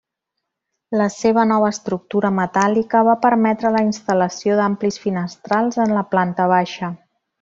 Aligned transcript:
La 1.01 1.07
seva 1.15 1.41
nova 1.49 1.67
estructura 1.73 2.31
metàl·lica 2.39 3.03
va 3.09 3.15
permetre 3.27 3.73
la 3.77 3.83
instal·lació 3.89 4.57
d'amplis 4.61 4.99
finestrals 5.05 5.79
en 5.85 5.95
la 5.99 6.07
planta 6.15 6.49
baixa. 6.55 6.91